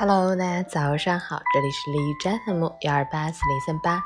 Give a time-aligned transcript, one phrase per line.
[0.00, 4.00] Hello，大家早上好，这里是荔枝 FM 幺二八四零三八，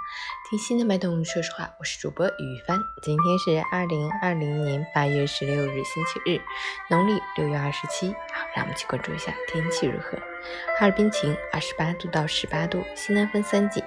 [0.49, 2.79] 听心的脉动，说实话，我是主播雨帆。
[3.03, 6.41] 今天是二零二零年八月十六日，星期日，
[6.89, 8.09] 农历六月二十七。
[8.33, 10.17] 好，让我们去关注一下天气如何。
[10.79, 13.85] 哈尔滨晴，二十八度到十八度，西南风三级，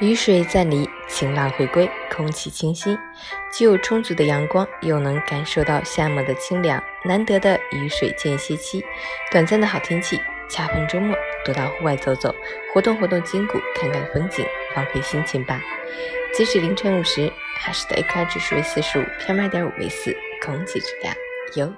[0.00, 2.94] 雨水暂离，晴朗回归，空气清新，
[3.50, 8.84] 既有充足的阳光，又能感受到夏末的清凉，难得的雨水间歇期，
[9.32, 10.20] 短暂的好天气。
[10.48, 12.34] 恰逢周末，多到户外走走，
[12.72, 15.60] 活动活动筋骨，看看风景，放飞心情吧。
[16.32, 21.14] 截止凌晨五时，还是的 AQI 指数为四十五，PM 二点五为四，空气质量
[21.54, 21.72] 优。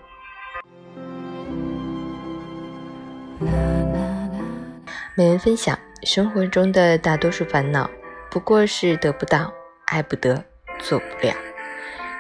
[5.15, 7.89] 每人分享：生活中的大多数烦恼，
[8.31, 9.53] 不过是得不到、
[9.87, 10.45] 爱不得、
[10.79, 11.35] 做不了。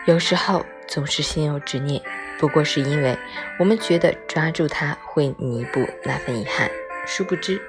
[0.06, 2.02] 有时候总是心有执念。
[2.38, 3.16] 不过是因为
[3.58, 6.70] 我们觉得抓住它会弥补那份遗憾，
[7.06, 7.60] 殊不知，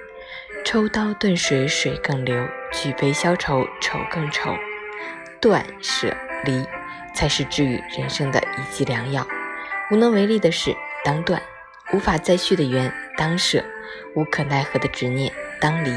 [0.63, 4.55] 抽刀断水，水更流；举杯消愁，愁更愁。
[5.41, 6.65] 断舍离
[7.15, 9.27] 才是治愈人生的一剂良药。
[9.91, 11.41] 无能为力的事当断，
[11.93, 13.63] 无法再续的缘当舍，
[14.15, 15.91] 无可奈何的执念当离。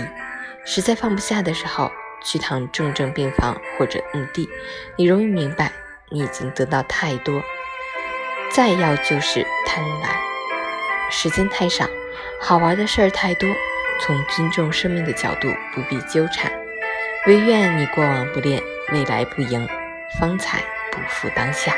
[0.64, 1.92] 实在放不下的时候，
[2.25, 4.48] 去趟重症病房或者墓地，
[4.97, 5.72] 你容易明白，
[6.12, 7.42] 你已经得到太多。
[8.50, 10.08] 再要就是贪婪，
[11.10, 11.88] 时间太少，
[12.38, 13.48] 好玩的事儿太多。
[14.00, 16.52] 从尊重生命的角度，不必纠缠。
[17.27, 18.60] 唯愿你过往不恋，
[18.92, 19.66] 未来不迎，
[20.19, 20.58] 方才
[20.91, 21.72] 不负当下。